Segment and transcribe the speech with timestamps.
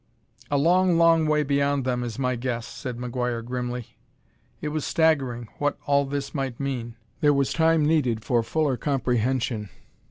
[0.49, 3.99] "A long, long way beyond them, is my guess," said McGuire grimly.
[4.59, 9.69] It was staggering what all this might mean; there was time needed for fuller comprehension.